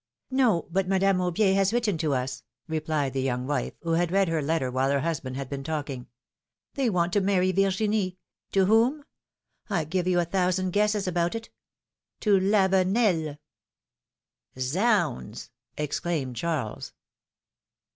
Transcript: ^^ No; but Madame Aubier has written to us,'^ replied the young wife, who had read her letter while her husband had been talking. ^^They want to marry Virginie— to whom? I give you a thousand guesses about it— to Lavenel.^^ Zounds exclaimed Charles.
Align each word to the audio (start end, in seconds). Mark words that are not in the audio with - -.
^^ 0.33 0.35
No; 0.35 0.67
but 0.71 0.87
Madame 0.87 1.19
Aubier 1.19 1.53
has 1.53 1.71
written 1.71 1.95
to 1.99 2.15
us,'^ 2.15 2.41
replied 2.67 3.13
the 3.13 3.21
young 3.21 3.45
wife, 3.45 3.75
who 3.83 3.91
had 3.91 4.11
read 4.11 4.29
her 4.29 4.41
letter 4.41 4.71
while 4.71 4.89
her 4.89 5.01
husband 5.01 5.37
had 5.37 5.47
been 5.47 5.63
talking. 5.63 6.07
^^They 6.75 6.89
want 6.89 7.13
to 7.13 7.21
marry 7.21 7.51
Virginie— 7.51 8.17
to 8.53 8.65
whom? 8.65 9.03
I 9.69 9.83
give 9.83 10.07
you 10.07 10.19
a 10.19 10.25
thousand 10.25 10.71
guesses 10.71 11.07
about 11.07 11.35
it— 11.35 11.51
to 12.21 12.39
Lavenel.^^ 12.39 13.37
Zounds 14.57 15.51
exclaimed 15.77 16.35
Charles. 16.35 16.93